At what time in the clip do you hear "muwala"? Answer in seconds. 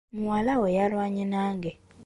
0.17-0.53